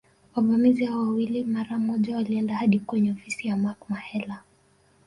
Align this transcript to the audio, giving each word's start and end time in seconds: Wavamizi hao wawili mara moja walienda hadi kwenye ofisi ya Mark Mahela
Wavamizi 0.35 0.85
hao 0.85 1.01
wawili 1.01 1.43
mara 1.43 1.79
moja 1.79 2.15
walienda 2.15 2.55
hadi 2.55 2.79
kwenye 2.79 3.11
ofisi 3.11 3.47
ya 3.47 3.57
Mark 3.57 3.89
Mahela 3.89 4.41